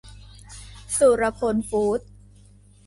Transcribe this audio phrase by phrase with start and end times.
[0.97, 2.07] สุรพลฟู้ดส์